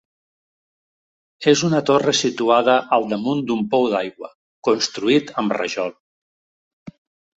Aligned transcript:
És 1.51 1.61
una 1.67 1.81
torre 1.89 2.15
situada 2.19 2.77
al 2.97 3.05
damunt 3.11 3.45
d'un 3.51 3.61
pou 3.75 3.87
d'aigua, 3.93 4.33
construït 4.69 5.31
amb 5.43 5.59
rajol. 5.63 5.97